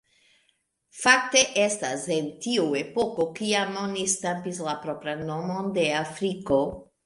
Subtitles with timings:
[1.01, 6.65] Fakte estas en tiu epoko kiam oni stampis la propran nomon de Afriko.